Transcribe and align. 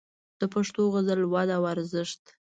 د 0.39 0.41
پښتو 0.53 0.81
غزل 0.93 1.21
وده 1.33 1.53
او 1.59 1.63
ارزښت 1.73 2.23